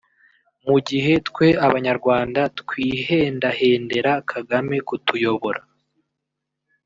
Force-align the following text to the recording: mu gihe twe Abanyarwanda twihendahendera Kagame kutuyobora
mu 0.67 0.77
gihe 0.87 1.13
twe 1.27 1.47
Abanyarwanda 1.67 2.41
twihendahendera 2.59 4.11
Kagame 4.31 4.75
kutuyobora 4.87 5.61